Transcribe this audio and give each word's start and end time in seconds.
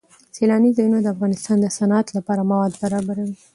سیلانی 0.35 0.71
ځایونه 0.77 0.99
د 1.01 1.07
افغانستان 1.15 1.57
د 1.61 1.65
صنعت 1.77 2.07
لپاره 2.17 2.41
مواد 2.51 2.73
برابروي. 2.81 3.35